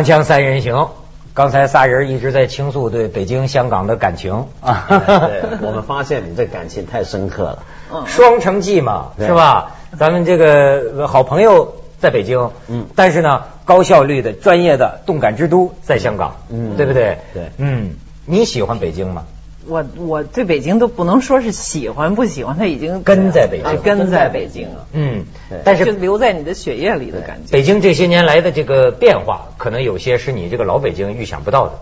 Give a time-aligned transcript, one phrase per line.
[0.00, 0.88] 锵锵三人行，
[1.34, 4.86] 刚才仨人一直在倾诉对北京、香港的感情啊。
[4.88, 7.58] 对，我们发现你这感情太深刻了。
[7.92, 9.72] 嗯，双城记嘛，是吧？
[9.98, 17.18] 咱们这个好朋友在北京，嗯，但是呢，高效率的、专业的动感之都在香港，嗯，对不对？
[17.34, 17.90] 对，嗯，
[18.24, 19.24] 你喜欢北京吗？
[19.66, 24.86] 我我对北京都不能说是喜欢不喜欢，他已经根在北京，根在北京了。
[24.92, 25.24] 嗯，
[25.64, 27.52] 但是就留在你的血液里的感觉。
[27.52, 31.78] 北京这些年来的这个变化，可能有些是你这个老北京预想不到的。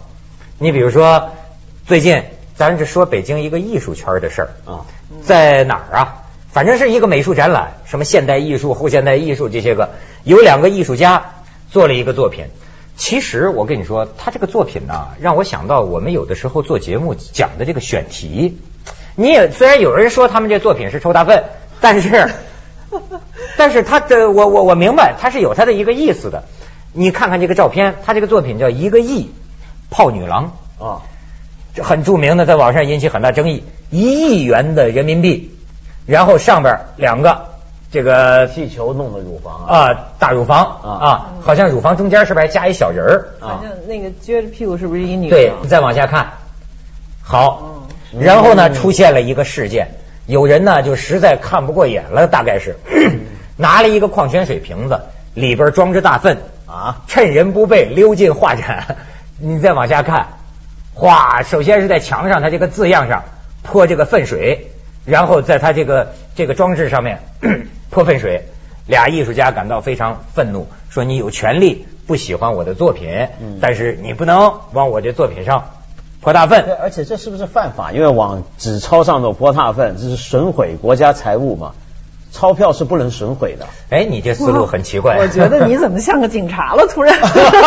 [0.59, 1.31] 你比如说，
[1.87, 2.23] 最近
[2.57, 4.85] 咱是说北京一个艺术圈的事儿啊，
[5.23, 6.25] 在哪儿啊？
[6.51, 9.91] 反正是一个美术展览，什么现代艺术、后现代艺术这些个，
[10.25, 11.35] 有两个艺术家
[11.71, 12.47] 做了一个作品。
[12.99, 18.59] 其实我跟你说，他这个作品呢，让我想到我们有的时候做节目讲的这个选题。
[19.15, 21.45] 你也虽然有人说他们这作品是抽大粪，
[21.81, 22.29] 但是，
[23.57, 26.43] 但是他的我我我明白他是有他的一个意思的。
[26.93, 29.31] 你看看这个照片，他这个作品叫一个亿
[29.91, 31.03] 泡女郎啊，
[31.75, 33.63] 这很著名的，在网上引起很大争议。
[33.91, 35.57] 一亿元的人民币，
[36.05, 37.48] 然后上边两个。
[37.91, 40.59] 这个气球弄的乳房啊，大乳房。
[40.83, 43.29] 啊，好像乳房中间是不是还加一小人儿？
[43.41, 45.31] 好像那个撅着屁股是不是一女？
[45.31, 46.33] 对，你再往下看，
[47.23, 47.87] 好，
[48.21, 49.89] 然后呢，出现了一个事件，
[50.27, 52.77] 有人呢就实在看不过眼了，大概是
[53.57, 55.01] 拿了一个矿泉水瓶子，
[55.35, 56.37] 里边装着大粪。
[56.67, 58.99] 啊，趁人不备溜进画展。
[59.41, 60.27] 你再往下看，
[60.93, 63.23] 哗，首先是在墙上，它这个字样上
[63.63, 64.71] 泼这个粪水，
[65.07, 67.21] 然后在它这个这个装置上面。
[67.91, 68.45] 泼粪水，
[68.87, 73.29] 俩艺术家感到非常愤怒，说你有权利不喜欢我的作品，
[73.61, 75.71] 但是你不能往我这作品上
[76.21, 76.65] 泼大粪。
[76.65, 77.93] 对，而且这是不是犯法？
[77.93, 81.73] 因为往纸钞上头泼大粪，这是损毁国家财物嘛？
[82.31, 83.67] 钞票是不能损毁的。
[83.89, 85.17] 哎，你这思路很奇怪。
[85.17, 86.87] 我觉得你怎么像个警察了？
[86.87, 87.19] 突然，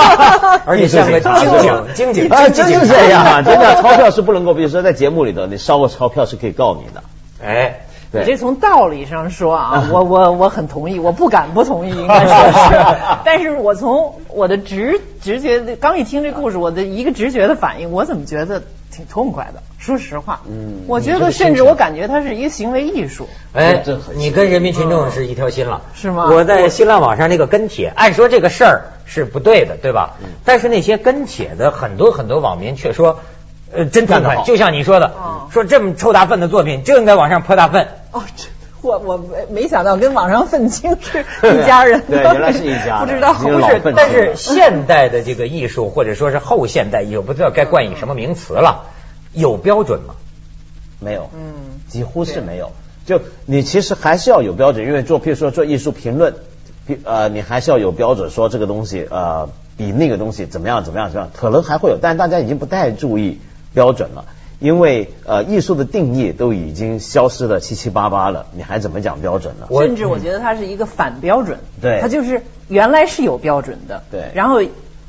[0.66, 1.32] 而且像个警
[1.96, 7.04] 警警警啊，真是这样，真的，钞票是不能够，比如说在节目里头，你烧个钞票是可以告你的。
[7.44, 7.82] 哎。
[8.14, 12.98] 你这从道理上说啊， 我我我很同意，我不敢不同意，应该说是。
[13.24, 18.62] 但是我从我的直直觉，刚一听这故事，我的一个直觉的反应，我怎么觉得
[18.92, 19.64] 挺痛快的？
[19.80, 23.28] 说实话，嗯，我觉得甚至我感觉它是一个行为艺术。
[23.54, 23.84] 哎，
[24.16, 26.28] 你跟人民群众是一条心了，是吗？
[26.30, 30.18] 我在新浪网上那个跟帖，按说这个事儿是不对的，对吧？
[30.44, 33.20] 但是那些跟帖的很多很多网民却说。
[33.74, 35.14] 呃，真痛快，就像你说的，
[35.50, 37.88] 说这么臭大粪的作品就应该往上泼大粪。
[38.12, 38.46] 哦，这
[38.82, 42.02] 我我没没想到跟网上愤青是一家人。
[42.08, 43.06] 对，原来是一家。
[43.06, 48.90] 不知道不是，但是现代的这个艺术或者说是后现代艺术，不知道该冠以什么名词了。
[49.34, 50.16] 有标准吗？
[51.00, 52.72] 没有，嗯，几乎是没有。
[53.06, 56.36] 就你其实还是要有标准，因为做譬如说做艺术评论，
[57.04, 63.40] 呃，你还是要有标准，说这个东西呃比那个东西怎么样怎么样怎么样，可能还会有，但是大家已经不太注意。
[63.74, 64.26] 标准了，
[64.62, 69.68] 因为呃，艺术的定义都已经消失的七七八八了，你还怎么讲标准呢？
[69.72, 74.62] 甚至我觉得它是一个反标准，对，它就是原来是有标准的，对，然后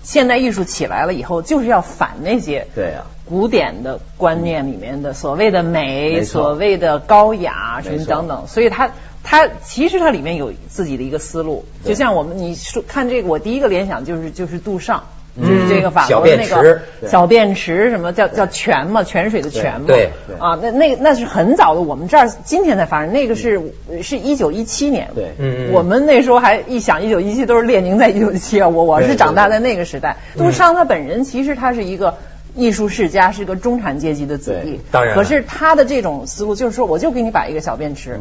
[0.03, 3.05] 现代艺术起来了以后，就是要反那些对啊。
[3.27, 8.91] 古典的观念里面的所谓的美，所谓的高雅什么等等，所以它
[9.23, 15.05] 它其实它里面有自己的一个思路，就像我们你说看这个，我第一个联想就是就是杜尚。
[15.41, 19.03] 就是这个法国的那个小便池，什么叫叫泉嘛？
[19.03, 19.87] 泉水的泉嘛？
[19.87, 23.15] 对啊，那那那是很早的，我们这儿今天才发生。
[23.15, 23.73] 那个是
[24.03, 30.19] 是一九一七年，对，嗯我们那时候还一想，一九一七都是列宁在一九一七啊，我我是长大在那个时代。
[30.37, 32.17] 杜尚他本人其实他是一个
[32.55, 35.15] 艺术世家，是个中产阶级的子弟，当然。
[35.15, 38.21] 可是他的这种思路就是说，我就给你摆一个小便池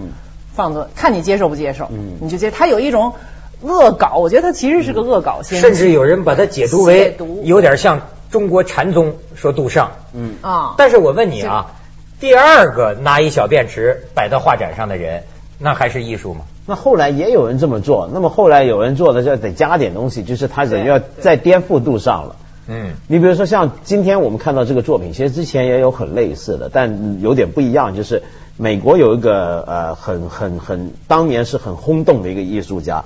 [0.55, 2.51] 放着，看你接受不接受，嗯，你就接。
[2.51, 3.15] 他有一种。
[3.61, 10.75] 恶搞，我觉得他其实是个恶搞，甚至有人把它解读为有点像中国禅宗说杜尚，嗯啊。
[10.77, 11.73] 但是我问你啊，
[12.19, 15.23] 第二个拿一小便池摆到画展上的人，
[15.59, 16.41] 那还是艺术吗？
[16.65, 22.35] 那后来也有人这么做，那么后来有人做的就得加点东西，就是他人要再颠覆杜尚了。
[22.67, 28.23] 嗯，你比如说像今天我们看到这个作品，其实之前也有很类似的，但有点不一样，就是
[28.55, 33.03] 美国有一个呃很很很当年是很轰动的一个艺术家。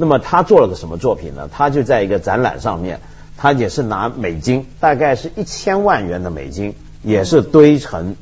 [0.00, 1.50] 那么他做了个什么作品呢？
[1.52, 3.00] 他就在一个展览上面，
[3.36, 8.16] 他也是拿美金，大概是一千万元的美金，也是堆成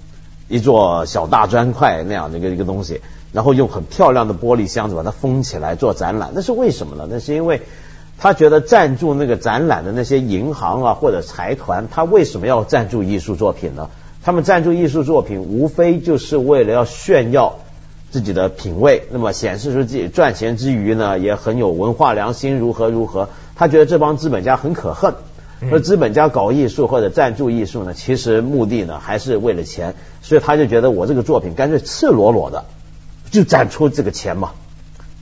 [0.49, 3.01] 一座小大砖块那样的一个一个东西，
[3.33, 6.33] 然后用很漂亮的玻璃箱子把它封起来做展览。
[6.35, 7.07] 那是为什么呢？
[7.09, 7.63] 那是因为
[8.19, 13.89] 他觉得赞助那个展览的那些银行啊或者财团，他为什么要赞助艺术作品呢？
[14.25, 17.61] 他们赞助艺术作品，无非就是为了要炫耀。
[18.11, 23.29] 自己的品味，那么显示出自己赚钱之余呢，也很有文化良心，如何如何？
[23.55, 25.15] 他觉得这帮资本家很可恨。
[25.69, 32.65] 说资本家搞艺术或者赞助艺术呢，其实目的呢还是为了钱，所以他就觉得我这个作品干脆赤裸裸的
[33.31, 34.53] 就展出这个钱嘛。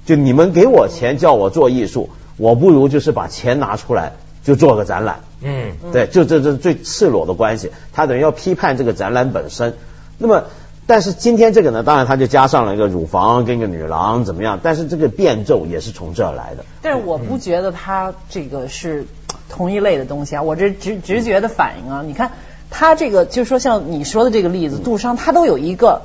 [0.04, 4.12] 就你们给我钱叫我做艺术，我不如就是把钱拿出来
[4.44, 5.20] 就做个展览。
[5.40, 9.74] 嗯，对，就这这最赤裸的关系，他等于要批判这个展览本身。
[10.18, 10.44] 那么，
[10.86, 14.60] 但是今天这个呢，当然它就加上了一个乳房跟一个女郎怎么样？
[14.62, 16.64] 但是这个变奏也是从这儿来的。
[16.82, 19.06] 但是我不觉得它这个是
[19.48, 22.32] 同一类的东西啊，我这直直觉的反应啊，你看
[22.70, 26.02] 它这个就是说像你说的这个例子，杜商它都有一个。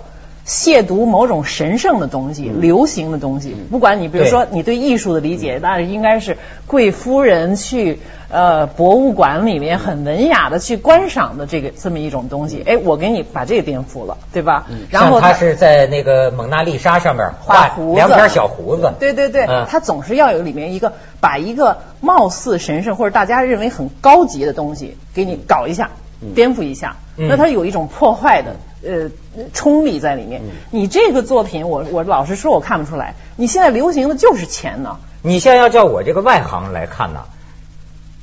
[0.52, 6.38] 亵渎某种神圣的东西、流行的东西，不管你比如说你对艺术的理解，那应该是
[6.68, 12.62] 贵夫人去呃博物馆里面很文雅的去观赏的这个这么一种东西。
[12.68, 14.68] 哎，我给你把这个颠覆了，对吧？
[14.90, 18.92] 然后他是在那个蒙娜丽莎上面画胡子，两撇小胡子。
[19.00, 25.92] 对对对，他总是要有里面一个把一个貌似神圣或者大家认为很高级的东西给你搞一下，
[26.36, 26.98] 颠覆一下。
[27.16, 28.58] 那他有一种破坏的。
[28.84, 29.12] 呃，
[29.54, 30.42] 冲力在里面。
[30.72, 33.16] 你这个作品，我我老实说，我看不出来。
[33.36, 34.98] 你现在流行的就是钱呢。
[35.22, 37.26] 你现在要叫我这个外行来看呢，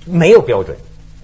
[0.04, 0.76] 没有标准。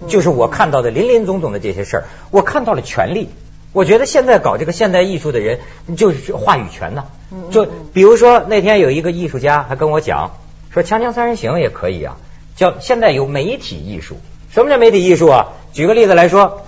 [0.07, 3.29] 就是我看到的林林总总的这些事儿，我看到了权力。
[3.73, 5.59] 我觉得现在搞这个现代艺术的人，
[5.97, 7.05] 就是话语权呢。
[7.51, 10.31] 就比如说那天有一个艺术家还跟我讲，
[10.69, 12.17] 说《锵锵三人行》也可以啊，
[12.55, 14.15] 叫现在有媒体艺术。
[14.49, 15.47] 什么叫媒体艺术啊？
[15.73, 16.61] 举个例子来说。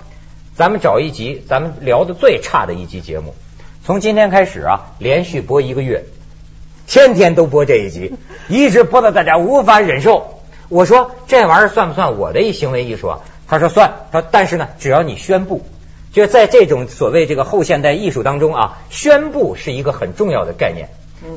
[0.58, 3.36] 咱们找一集，咱们聊的最差的一集节目，
[3.84, 6.02] 从今天开始啊，连续播一个月，
[6.88, 8.14] 天天都播这一集，
[8.50, 10.40] 一直播到大家无法忍受。
[10.68, 13.20] 我说这玩意儿算不算我的一行为艺术啊？
[13.46, 14.08] 他说算。
[14.10, 15.64] 他说但是呢，只要你宣布，
[16.12, 20.88] 就在这种所谓这个后现代艺术当中啊，宣布是一个很重要的概念。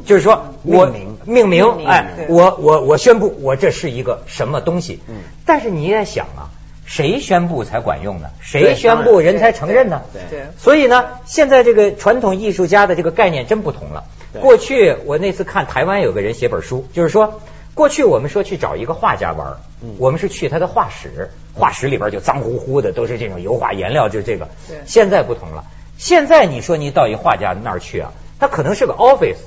[0.04, 0.92] 就是说我
[1.26, 5.00] 命名，哎，我我我宣布我这是一个什么东西。
[5.08, 6.50] 嗯，但是你也想啊。
[6.92, 8.28] 谁宣布才管用呢？
[8.42, 10.02] 谁宣布人才承认呢？
[10.30, 14.04] 对，所以呢，现在这个传统艺术家的这个概念真不同了。
[14.42, 17.40] 过去我那次看台湾有个人写本书，就是说，
[17.76, 19.56] 过去我们说去找一个画家玩，
[20.00, 24.50] 我们是去他的画室，画室里边就脏乎乎的，都是这种油画颜料，就这个。
[24.86, 25.64] 现在不同了，
[25.98, 29.38] 现在你说你到一画家那儿去啊，他可能是个 office。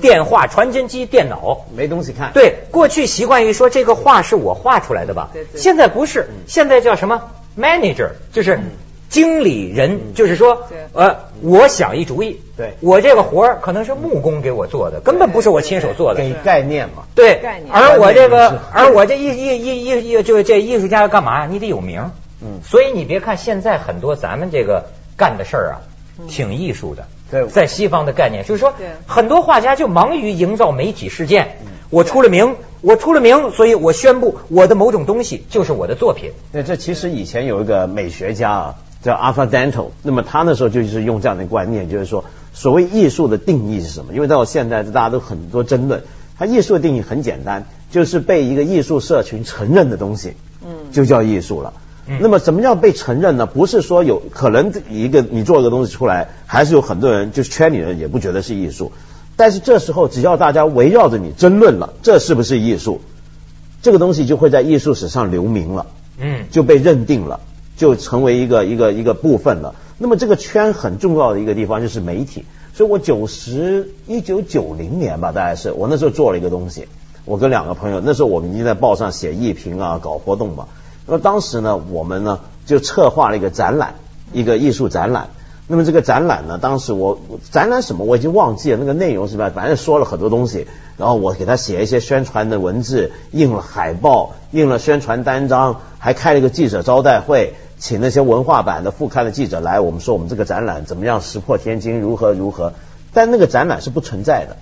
[0.00, 2.32] 电话、传真机、电脑，没东西看。
[2.32, 5.30] 对，过去习惯于说这个画是我画出来的吧？
[5.32, 5.60] 对对。
[5.60, 8.58] 现在不是，现在叫什么 manager，就是
[9.08, 16.20] 经理人，就是说，呃，我想一主意，对，我这个活儿可能是木工给我做的，根本不是我亲手做的。
[16.20, 17.04] 给概念嘛。
[17.14, 17.38] 对。
[17.40, 17.72] 概念。
[17.72, 21.48] 而我这个，而我这艺艺艺艺艺，就这艺术家要干嘛呀？
[21.50, 22.10] 你得有名。
[22.42, 22.60] 嗯。
[22.64, 24.86] 所以你别看现在很多咱们这个
[25.16, 25.80] 干的事儿啊，
[26.28, 27.06] 挺艺术的。
[27.30, 28.72] 对，在西方的概念就是说，
[29.06, 31.58] 很多画家就忙于营造媒体事件。
[31.90, 36.32] 我出了名，我出了名，所以我宣布我的某种东西就是我的作品。
[36.52, 44.12] 对，这其实以前有一个美学家啊，叫 Arthur Danto，那么他那时候就是用这样的观念，就是说，所谓艺术的定义是什么？
[44.12, 46.04] 因为到现在大家都很多争论，
[46.38, 51.72] 他艺术的定义很简单，就是被一个艺术社群承认的东西，嗯，就叫艺术了。
[52.20, 53.44] 那么，什么叫被承认呢？
[53.44, 58.92] 不是说有可能一个你做一个东西出来，还是有很多人就是圈里人也不觉得是艺术。
[59.36, 63.00] 但是这时候，只要大家围绕着你争论了，这是不是艺术？
[63.82, 65.86] 这个东西就会在艺术史上留名了，
[66.18, 67.40] 嗯，就被认定了，
[67.76, 69.74] 就成为一个一个一个部分了。
[69.98, 72.44] 那么这个圈很重要的一个地方就是媒体。
[72.74, 76.86] 所以我九十一九九零年吧，大概是我那时候做了一个东西，
[77.24, 80.68] 我跟两个朋友，那时候我们已经在报上写艺评啊，搞活动嘛。
[81.08, 83.94] 那么当时呢，我们呢就策划了一个展览，
[84.32, 85.30] 一个艺术展览。
[85.66, 87.18] 那么这个展览呢，当时我
[87.50, 89.50] 展览什么我已经忘记了，那个内容是吧？
[89.54, 102.74] 反正说了很多东西，然后我给他写一些宣传的文字，印了海报，印了宣传单张，还开了一个记者招待会，请那些文化版的副刊的记者来，我们说我们这个展览怎么样，石破天惊，如何如何。
[103.12, 104.56] 但那个展览是不存在的，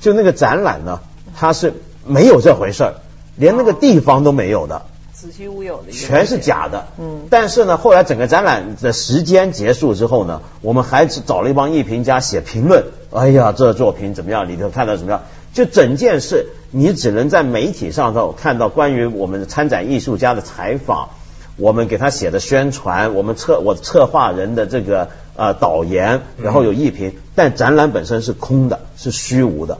[0.00, 1.00] 就那个展览呢，
[1.34, 1.74] 它是
[2.06, 2.94] 没有这回事儿，
[3.36, 4.82] 连那个地方都没有的。
[5.26, 6.86] 子虚乌有的，全是假的。
[6.98, 12.84] 嗯，但是呢，后来整个展览的时间结束之后呢，我们还找了一帮艺评家写评论。
[13.10, 14.48] 哎呀，这作品怎么样？
[14.48, 15.22] 里头看到怎么样？
[15.52, 21.08] 就整件事，你只能在媒体上头看到关于我们参展艺术家的采访，
[21.56, 29.78] 我们给他写的宣传，我们策我策划人的这个呃导言，然后有艺评，但展览本身是空的，是虚无的。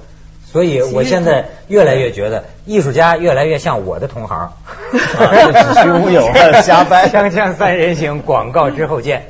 [0.56, 4.50] 所以，我现在越来越觉得艺术家越来越像我的同行，
[4.90, 6.32] 子虚乌有，
[6.64, 7.06] 瞎掰。
[7.10, 9.26] 锵锵三人行，广告之后见。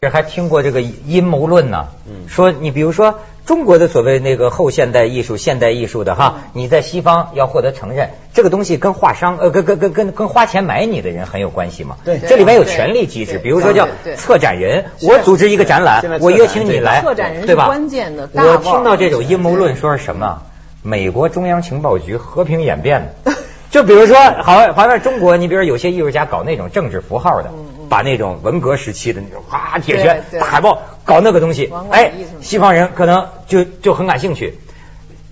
[0.00, 1.88] 这还听过这个阴谋论呢，
[2.28, 11.96] 说你比如说中国的所谓那个后现代艺术、现代艺术的哈，你在西方要获得承认，这个东西跟画商呃跟跟跟跟跟花钱买你的人很有关系嘛。
[12.04, 17.02] 对，这里面有权力机制，比如说叫策展人，我组织一个展览，我约请你来，
[17.46, 17.66] 对吧？
[17.66, 18.28] 关键的。
[18.34, 20.42] 我听到这种阴谋论说是什么？
[20.82, 23.32] 美国中央情报局和平演变的。
[23.70, 27.50] 就比如说，好，好像中国，你比如有些艺术家搞那种政治符号的，
[27.88, 34.58] 把那种文革时期的那种哗铁拳大海报搞那个东西，哎，西方人可能就就很感兴趣。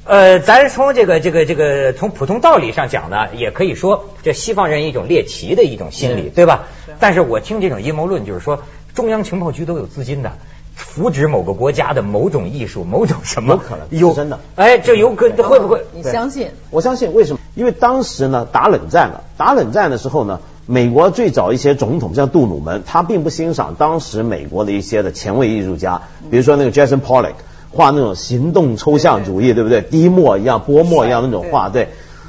[0.05, 6.65] 呃，咱从这个这个这个从普通道理上讲呢，也可以说这西方人一种猎奇的一种心理，对吧？
[7.01, 8.63] 但是我听这种阴谋论，就是说
[8.95, 10.33] 中央情报局都有资金的。
[10.77, 13.55] 扶植某个国家的某种艺术，某种什么？
[13.55, 14.39] 有可能有真的。
[14.57, 15.87] 哎，这有可会不会？
[15.95, 16.51] 你相信？
[16.69, 17.15] 我相信。
[17.15, 17.41] 为什么？
[17.55, 19.25] 因为当时呢，打冷战了。
[19.39, 27.35] 打冷战的时候呢，美国最早一些总统像杜鲁门，他并不欣赏当时美国的一些的前卫艺术家，比如说那个 Jason Pollock
[27.71, 29.81] 画那种行动抽象主义，对不对？
[29.81, 31.89] 滴墨一样、泼墨一样那种画，对。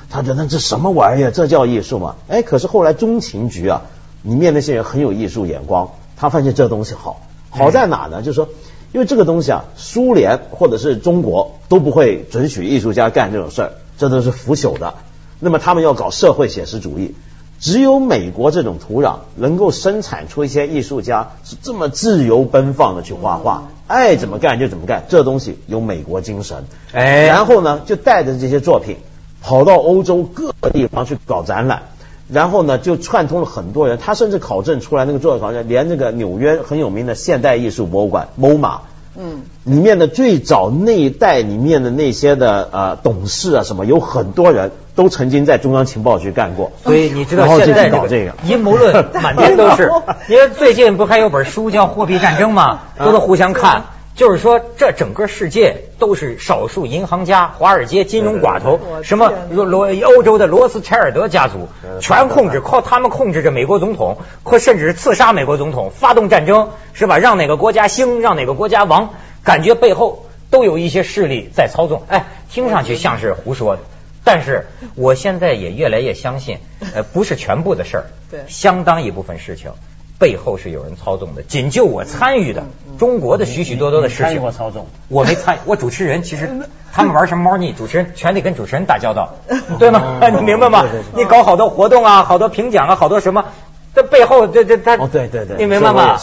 [0.10, 1.32] 他觉得这什么玩意儿？
[1.32, 2.16] 这叫艺术吗？
[2.28, 3.82] 哎，可是后来中情局啊，
[4.22, 7.22] 里面那些人很有艺术眼光，他发现这东西好。
[7.50, 8.22] 好在哪呢？
[8.22, 8.50] 就是说，
[8.94, 14.94] 因为这个东西啊，苏联或者是中国都不会准许艺术家干这种事儿，这都是腐朽的。
[15.40, 17.16] 那么他们要搞社会写实主义，
[17.60, 25.06] 只有美国这种土壤能够生产出一些艺术家是这么自由奔放的去画画，爱怎么干就怎么干。
[25.10, 28.98] 这东西有美国精神，哎，然后呢，就带着这些作品
[29.42, 31.84] 跑到欧洲各个地方去搞展览。
[32.30, 38.80] 然后呢，就串通了很多人，他甚至考证出来那个作品，好像连那个纽约很有名的现代艺术博物馆 MoMA，
[39.20, 49.92] 嗯，里面的最早那一代里面的那些的呃董事啊什么，有很多人都曾经在中央情报局干过，所以你知道现在搞这个阴谋论满天都是。
[50.30, 52.82] 因为最近不还有本书叫《货币战争》吗？
[52.98, 53.84] 都能互相看。
[54.18, 61.70] 就是说，这整个世界都是少数银行家、华尔街金融寡头，什么罗罗欧洲的罗斯柴尔德家族，
[62.02, 67.20] 全控制，靠他们控制着美国总统，或甚至是刺杀美国总统，发动战争，是吧？
[67.20, 72.02] 让哪个国家兴，让哪个国家亡，感觉背后都有一些势力在操纵。
[72.08, 73.84] 哎，听上去像是胡说的，
[74.24, 76.58] 但是我现在也越来越相信，
[76.96, 79.74] 呃，不是全部的事儿，对，相当一部分事情。
[80.20, 82.64] 背后是有人操纵的，仅就我参与的
[82.98, 85.60] 中国的许许多多的事情，参与过操纵，我没参与。
[85.66, 86.50] 我主持人其实
[86.92, 89.36] 他们玩什么猫腻，主持人全得跟主持人打交道，
[89.78, 90.20] 对吗？
[90.36, 90.86] 你明白吗？
[91.16, 93.46] 你搞好多活动啊，好多评奖啊，好多什么，
[93.94, 96.18] 这背后这这他，哦对对对，你明白吗？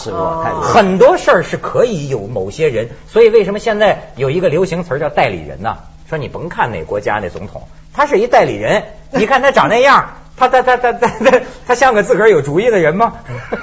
[0.61, 5.77] 很多事儿是可以有某些人，所以为什么现在有一个流行词叫代理人呢？
[6.09, 10.17] 说你甭看哪国家那总统，他是一代理人，你看他长那样。
[10.37, 13.13] 他他他他他他他像个自个儿有主意的人吗？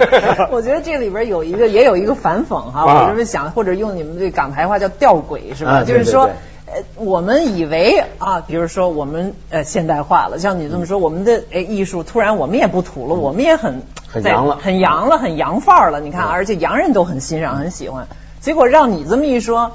[0.50, 5.85] 我觉得这里边有一个也有一个反讽哈，我这么想，或者用你们这港台话叫吊诡是吧？
[5.85, 6.31] 就是说，
[6.67, 16.00] 呃，我们以为啊，比如说我们呃现代化了，像你这么说，我们的哎艺术突然我们也不土了，我们也很很洋了，很洋了，很洋范儿了。
[16.00, 18.09] 你看，而且洋人都很欣赏，很喜欢。
[18.41, 19.73] 结果让你这么一说。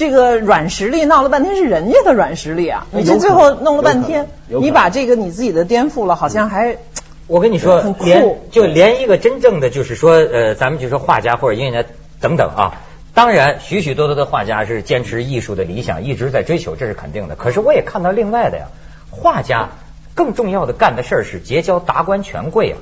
[0.00, 2.86] 这个软实力闹了半天是人家的软实力啊！
[2.90, 6.78] 你这最后弄了半天，你把这个你自己的颠覆了，好像还……
[7.26, 11.88] 我跟你说，连就连一个真正的就是说，呃，咱们就说画家或者音乐家
[12.18, 12.80] 等等啊，
[13.12, 17.36] 当然许许多多的画家是坚持艺术的理想，一直在追求，这是肯定的。
[17.36, 18.68] 可是我也看到另外的呀，
[19.10, 19.68] 画家
[20.14, 22.78] 更重要的干的事儿是结交达官权贵啊。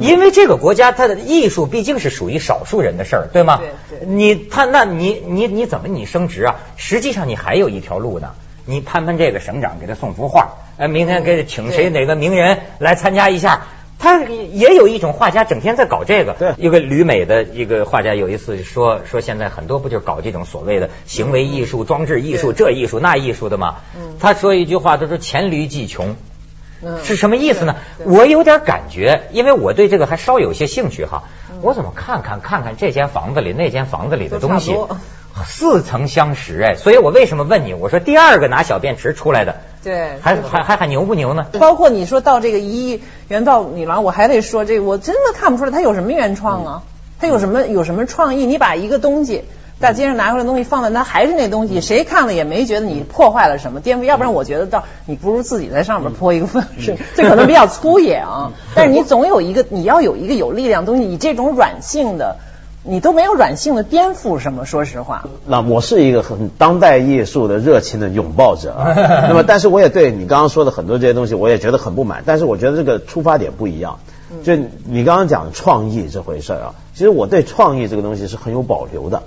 [0.00, 3.58] 因为这个国家，它的艺术毕竟是属于少数人的事儿，对吗？
[3.58, 4.06] 对对。
[4.06, 6.56] 你他那你你你怎么你升职啊？
[6.76, 8.30] 实际上你还有一条路呢。
[8.64, 10.50] 你攀攀这个省长，给他送幅画。
[10.76, 13.66] 哎，明天给请谁哪个名人来参加一下？
[13.98, 16.34] 他也有一种画家整天在搞这个。
[16.34, 16.54] 对。
[16.58, 23.78] 一个旅美的一个画家有一次说说现在很多不就搞这种所谓的行为艺术、装置艺术、这艺术那艺术的吗？
[23.96, 24.14] 嗯。
[24.20, 26.14] 他说一句话，他说黔驴技穷。
[27.04, 27.76] 是什么意思呢？
[28.04, 31.24] 我有点感觉，因为我对这个还稍有些兴趣哈。
[31.60, 34.76] 我怎么看看看看这间房子里那间房子里的东西，
[35.46, 36.74] 似曾相识哎。
[36.74, 37.72] 所以我为什么问你？
[37.72, 41.46] 我说第二个拿小便池出来的，对，还还还还牛不牛呢？
[41.60, 46.82] 包括你说到这个一元道女郎，我还得说这个，我真的看不出来他有什么原创啊，
[47.20, 48.44] 他有什么有什么创意？
[48.44, 49.44] 你把一个东西。
[49.82, 58.52] 大街上拿回来东西放在那还是那东西，谁看了也没觉得你破坏了什么颠覆，要不然我觉得到你不如自己在上面泼一个粪，是这可能比较粗野啊。
[58.76, 62.36] 但是你总有一个你要有一个有力量东西，你这种软性的
[62.84, 64.64] 你都没有软性的颠覆什么？
[64.64, 68.76] 说实话，那我是一个很当代艺术的热情的拥抱者，
[69.28, 73.98] 那么但是我也对你刚刚说的很多这些东西我也觉得很不满，但是我觉得这个出发点不一样。
[74.42, 79.22] 就你刚刚讲创意这回事啊，其实我对创意这个东西是很有保留的，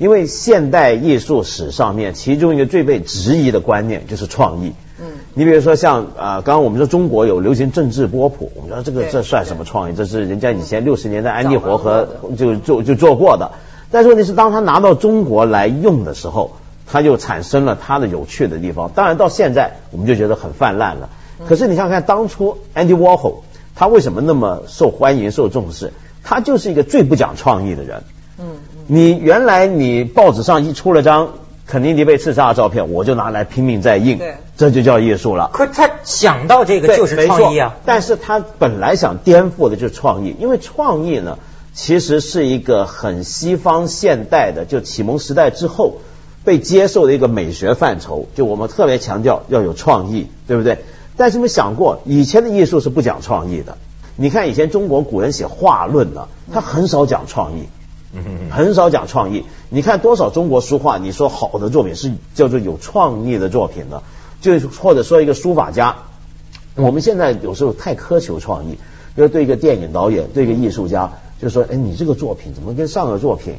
[0.00, 4.72] 因为现代艺术史上面其中一个最被质疑的观念就是创意。
[4.98, 5.04] 嗯，
[5.34, 9.94] 你比如说像啊，刚刚我们说中国有流行政治波普，我们说这个这算什么创意？
[9.94, 13.50] 这是人家以前六十年代安迪活和就就就做过的。
[13.90, 16.52] 但是问题是，当他拿到中国来用的时候，
[16.86, 18.90] 他就产生了他的有趣的地方。
[18.94, 21.10] 当然到现在我们就觉得很泛滥了。
[21.46, 23.40] 可是你想想看，当初 Andy Warhol
[23.74, 25.92] 他为什么那么受欢迎、受重视？
[26.24, 28.02] 他就是一个最不讲创意的人。
[28.90, 31.34] 嗯，你原来你报纸上一出了张
[31.66, 34.18] 肯尼迪被刺杀的照片，我就拿来拼命在印，
[34.56, 35.50] 这就叫艺术了。
[35.52, 41.38] 可他想到这个就是创意啊，但是他本来想颠覆的就是创意，因为创意呢。
[41.72, 45.98] 其实是一个很西方现代的，就启蒙时代之后
[46.44, 48.26] 被接受的一个美学范畴。
[48.34, 50.78] 就我们特别强调要有创意，对不对？
[51.16, 53.78] 但是没想过，以前的艺术是不讲创意的。
[54.16, 57.68] 你看以前中国古人写画论呢，他很少讲创意，
[58.50, 59.44] 很少讲创意。
[59.68, 64.02] 你看多少中国书画，你说好的作品是叫做有创意的作品呢？
[64.40, 65.96] 就或者说一个书法家，
[66.74, 68.78] 我们现在有时候太苛求创意，
[69.14, 71.12] 要对一个电影导演，对一个艺术家。
[71.40, 73.54] 就说，哎，你这个作品怎么跟上个作品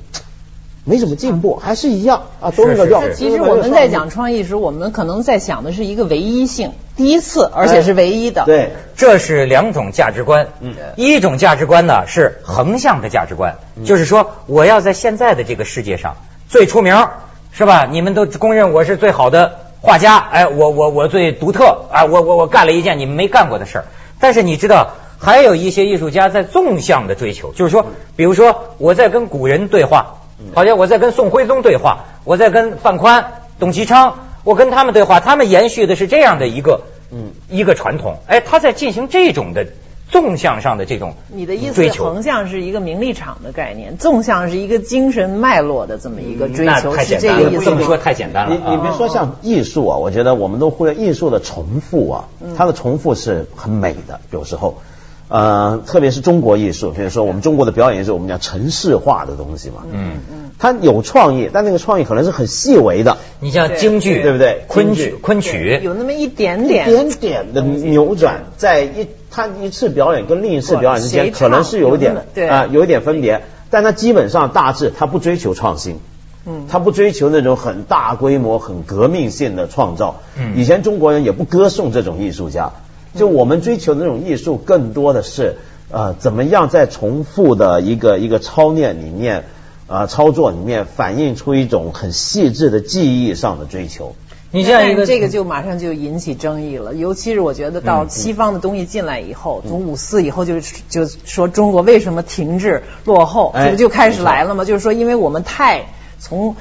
[0.83, 2.51] 没什么进步，还是一样啊？
[2.51, 3.01] 都那个调。
[3.13, 8.43] 其实我们在讲创意时，我们可能在想的是一个唯一性，第一次，而且是唯一的。
[8.45, 10.47] 对，这是两种价值观。
[10.59, 16.15] 嗯，一种价值观呢是横向的价值观，就是说我要在现在的这个世界上
[16.49, 17.07] 最出名，
[17.51, 17.87] 是吧？
[17.89, 22.05] 你们都公认我是最好的画家，哎，我我我最独特啊！
[22.05, 23.85] 我我我干了一件你们没干过的事儿。
[24.19, 24.93] 但是你知道？
[25.23, 30.20] 还有一些艺术家在纵向的追求，就是说，比如说我在跟古人对话，
[30.53, 38.17] 好像我在跟宋徽宗对话，我在跟范宽、董其昌，我跟他们对话，他们延续的是这样的一个，嗯，一个传统。
[38.27, 39.67] 哎，他在进行这种的
[40.09, 47.65] 纵向上的这种你的意思，横向是一个名利场的概念，纵向是一个精神脉络的这么一个追求，是这个意思。
[47.65, 48.55] 这么说太简单了。
[48.55, 52.25] 你你别说像艺术啊，我觉得我们都忽略艺术的重复啊，
[52.57, 54.81] 它的重复是很美的，有时候。
[55.31, 63.17] 呃，特别是中国艺术，比如说我们中国的表演是我们讲城市化的东西嘛，嗯嗯，它有创意，但那个创意可能是很细微的。
[63.39, 64.65] 你像京剧，对不对？
[64.67, 72.13] 昆曲，昆曲有那么一点点、一点点的扭转，在一它一次表演跟另一次表演之间，可能是有一点
[72.49, 75.99] 啊，有一点分别，但它基本上大致它不追求创新，
[76.45, 80.19] 嗯，它不追求那种很大规模、很革命性的创造。
[80.37, 82.73] 嗯，以前中国人也不歌颂这种艺术家。
[83.15, 85.57] 就我们追求的那种艺术，更多的是
[85.89, 89.43] 呃，怎么样在重复的一个一个操练里面
[89.87, 94.15] 啊操作里面，反映出一种很细致的技艺上的追求。
[94.51, 104.65] 你这样一个这个就马上就引起争议了，尤其是我觉得到西方的东西进来以后，从五四以后就就说中国为什么停滞落后，这不就开始来了吗？
[104.65, 105.85] 就是说，因为我们太。
[106.21, 106.55] 从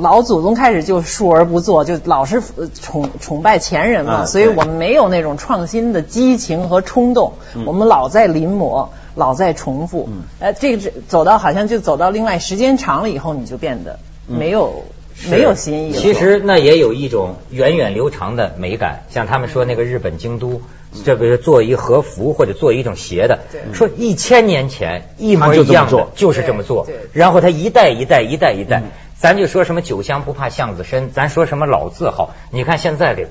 [0.00, 2.42] 老祖宗开始就述而不作，就老是
[2.80, 7.34] 崇崇拜前人嘛，所以我们没有那种创新的激情和冲动，
[7.66, 10.08] 我们老在临摹，老在重复。
[10.40, 14.82] 哎，这个走到好像就走到另外，时间长了以后，你就变得没有。
[15.28, 15.92] 没有新意。
[15.92, 20.62] 其实那也有一种源远流长的美感，像他们说那个日本京都，
[21.04, 23.40] 这个做一和服或者做一种鞋的，
[23.72, 28.82] 说一千年前一模一样的就是这么做，然后他一代一代一代一代，
[29.18, 33.26] 咱就说什么酒香不怕巷子深，咱说什么老字号，你看现在给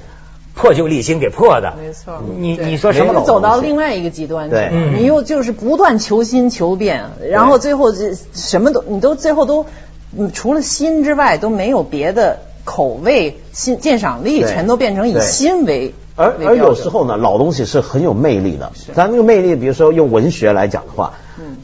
[0.54, 2.22] 破旧立新给破的，没错。
[2.38, 3.24] 你你说什么？
[3.26, 9.66] 走到另外一个极端，对，你又就是不断求新求变，然后最后这什么都你都最后都。
[10.18, 15.94] 嗯，除了新之外都没有别的口味、新鉴赏力，全都变成以新为。
[16.18, 18.74] 而而有时候呢，老东西是很有魅力的。
[18.94, 21.14] 咱那个魅力，比如说用文学来讲的话，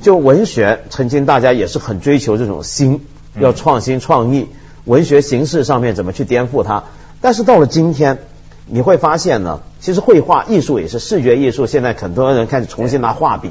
[0.02, 3.02] 就文学曾经大家也是很追求这种新，
[3.38, 4.48] 要创新创意，
[4.86, 6.84] 文学形式上面怎么去颠覆它。
[7.20, 8.20] 但是到了今天，
[8.68, 13.50] 你会发现呢，其实绘画艺术也是视觉艺术，现在很多人开始重新拿画笔。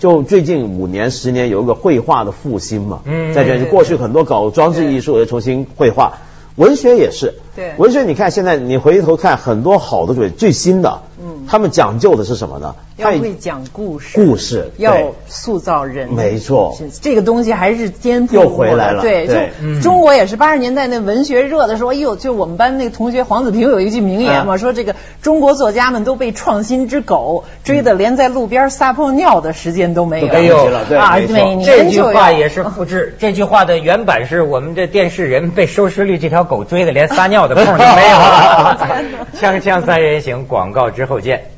[0.00, 6.14] 就最近五年十年有一个绘画的复兴嘛，嗯在这过去很多搞装置艺术又重新绘画，
[6.56, 7.34] 文学也是。
[7.54, 11.11] 对，文学你看现在你回头看很多好的作品，最新的，嗯，
[11.48, 12.74] 他们讲究的是什么呢？
[12.96, 19.02] 要会讲故事，故事要塑造人，没错，这个东西还是颠覆又回来了。
[19.02, 30.28] 对，就中国也是八十年代那文学热的时候，哎呦，就我们班那个同学黄子平有一句名言嘛，说这个中国作家们都被创新之狗追的连在路边撒泡尿的时间都没有。
[30.28, 33.16] 哎呦，啊，每年这句话也是复制。
[33.20, 38.18] 这句话的原版是我们这电视人被收视率这条狗追的连撒尿的 空都没有。
[39.34, 41.50] 锵锵三人行广告之后见。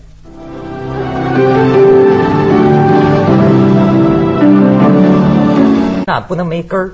[6.07, 6.91] 那不能没根儿，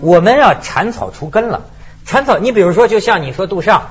[0.00, 1.62] 我们要铲草除根了。
[2.06, 3.90] 铲草，你比如说，就像你说杜尚，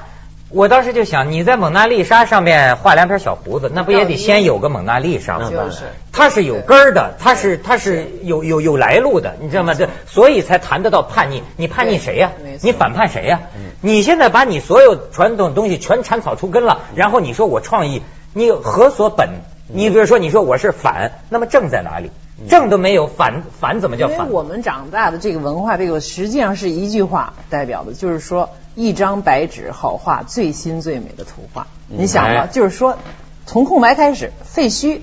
[0.49, 5.49] 我当时就想，你在蒙娜丽莎上面画两撇小胡子，那不也得先有个蒙娜丽莎吗？
[5.49, 9.73] 就是，它是有根儿的，它是它是有有有来路的，你知道吗？
[9.73, 13.71] 这所以才谈得到叛逆，你叛逆谁呀、你反叛谁呀、嗯？
[13.85, 19.41] 你现在把你所有传统东西全铲草除根了，然后你说我创意，你何所本？
[19.67, 22.09] 你比如说，你说我是反，那么正在哪里？
[22.49, 24.19] 正都没有，反反怎么叫反？
[24.19, 31.67] 因为我们长大的这个文化，这个实际上是一句话代表的，就是说一张白纸好画最新最美的图画。
[31.89, 32.97] 你想吧，就是说
[33.45, 34.99] 从空白开始，废墟，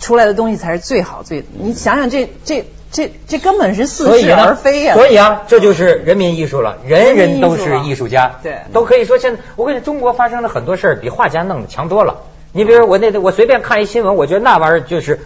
[0.00, 1.44] 出来的东西才是最好最。
[1.56, 4.94] 你想想这这这这根本是似是而非呀。
[4.94, 12.22] 所以啊，这就是人民艺术了，人人都是艺术家，对，都可以说现在我跟你中国发生了很多事儿，比画家弄的强多了。
[12.52, 15.20] 你比如我那我随便看一新闻，我觉得那玩意儿就是。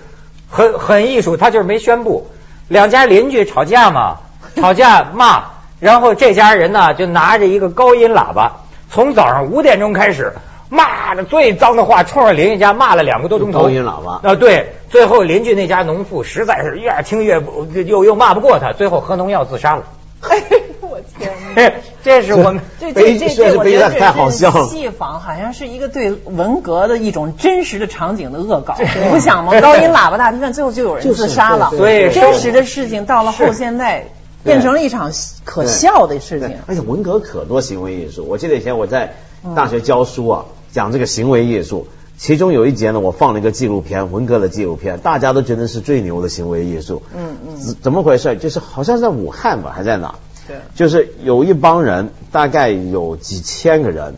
[0.50, 2.26] 很很艺术，他就是没宣布。
[2.68, 4.16] 两家邻居吵架嘛，
[4.57, 5.44] 吵架骂，
[5.78, 10.33] 然后这家人呢就拿着一个高音喇叭，从早上五点钟开始
[10.68, 13.62] 骂的最脏的话，冲着邻居家骂了两个多钟头。
[13.62, 19.85] 高音喇叭啊，对，最后邻居那家农妇实在是越听越不，又又骂不过他，最后喝农药自杀了。
[20.20, 20.42] 嘿
[20.81, 21.81] 我天！
[22.02, 24.66] 这是我们这这这这，我觉得太好笑了。
[24.66, 29.61] 戏仿好像是一个对文革的一种真实的场景的恶搞，你不想吗？
[29.61, 31.70] 高音喇叭大地震，最后就有人 自杀了。
[31.70, 34.07] 对，真实的事情到了后现代，
[34.42, 35.12] 变成了一场
[35.44, 36.57] 可笑的事情。
[36.66, 39.14] 而且文革可多行为艺术，我记得以前我在
[39.54, 47.02] 大学教书啊，讲这个行为艺术，其中有一节呢，我放了一个纪录片，文革的纪录片，大家都觉得是最牛的行为艺术。
[47.16, 47.76] 嗯嗯。
[47.81, 48.37] 怎么回事？
[48.37, 50.16] 就是好像在武汉吧，还在哪？
[50.46, 54.14] 对就是有一帮人，大概有几千个人，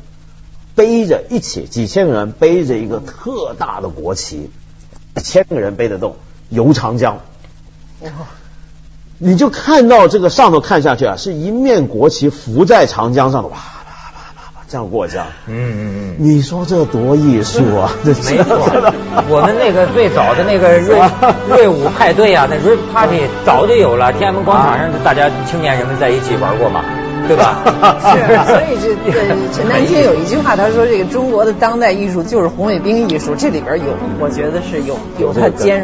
[0.75, 4.51] 背着一起，几千个人背着一个特大的国旗，
[5.17, 6.17] 一千个人背得动，
[6.49, 7.19] 游长江。
[8.03, 8.11] 哇！
[9.23, 13.59] 你就看到这个上头看下去啊，是一面国旗浮在长江上的，哇
[14.71, 15.27] 这样过江。
[15.49, 16.15] 嗯嗯嗯。
[16.19, 17.91] 你说这多艺术啊！
[18.05, 18.93] 没错。
[19.29, 20.97] 我们那个最早的那个瑞
[21.51, 26.85] 瑞舞派对啊，那 Rave Party 早就有了，天安门广场上大家青年人们在一起玩过嘛，
[27.29, 27.59] 对吧？
[28.01, 29.13] 是， 所以这对
[29.53, 33.85] 陈丹青有一句话，他说这个中国的当代艺术就是红卫兵艺术，这里边有，
[34.21, 35.79] 我觉得是有有它兼。